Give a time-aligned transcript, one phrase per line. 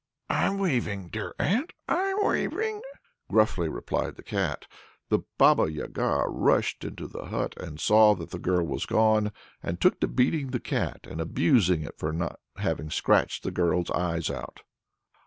[0.31, 2.81] "I'm weaving, dear aunt, I'm weaving,"
[3.29, 4.65] gruffly replied the Cat.
[5.09, 9.99] The Baba Yaga rushed into the hut, saw that the girl was gone, and took
[9.99, 14.61] to beating the Cat, and abusing it for not having scratched the girl's eyes out.